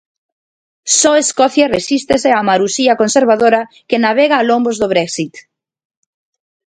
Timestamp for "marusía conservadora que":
2.51-4.01